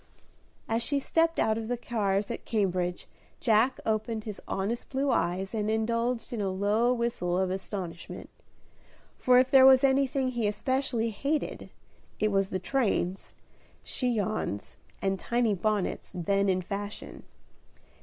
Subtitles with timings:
[0.67, 3.05] As she stepped out of the cars at Cambridge,
[3.39, 8.27] Jack opened his honest blue eyes and indulged in a low whistle of astonishment:
[9.15, 11.69] for if there was anything he especially hated,
[12.19, 13.33] it was the trains,
[13.85, 17.21] chignons and tiny bonnets then in fashion.